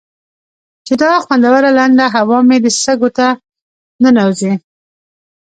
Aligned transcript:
چې 0.85 0.93
دا 1.01 1.11
خوندوره 1.25 1.69
لنده 1.77 2.05
هوا 2.15 2.39
مې 2.47 2.57
د 2.63 2.67
سږو 2.83 3.09
تل 3.15 3.15
ته 3.17 3.27
ننوځي. 4.01 4.53